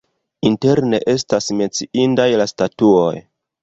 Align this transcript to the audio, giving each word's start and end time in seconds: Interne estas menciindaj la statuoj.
Interne 0.49 1.01
estas 1.13 1.51
menciindaj 1.61 2.29
la 2.43 2.53
statuoj. 2.57 3.11